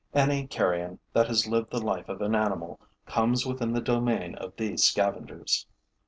[0.15, 4.55] Any carrion that has lived the life of an animal comes within the domain of
[4.57, 5.67] these scavengers.